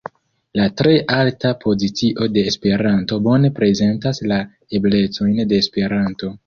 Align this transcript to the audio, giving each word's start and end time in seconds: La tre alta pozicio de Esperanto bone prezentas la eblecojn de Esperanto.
La 0.59 0.63
tre 0.79 0.93
alta 1.17 1.51
pozicio 1.65 2.29
de 2.39 2.45
Esperanto 2.53 3.21
bone 3.31 3.55
prezentas 3.61 4.25
la 4.35 4.43
eblecojn 4.81 5.49
de 5.53 5.63
Esperanto. 5.67 6.39